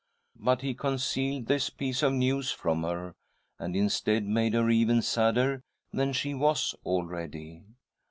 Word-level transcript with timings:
But 0.39 0.61
he 0.63 0.73
concealed 0.73 1.45
this 1.45 1.69
piece 1.69 2.01
of 2.01 2.11
news 2.13 2.49
from 2.49 2.81
her, 2.81 3.13
and, 3.59 3.75
instead, 3.75 4.23
made 4.25 4.55
her 4.55 4.67
even 4.67 5.03
sadder 5.03 5.61
than 5.93 6.11
she 6.11 6.33
was 6.33 6.73
already. 6.83 7.65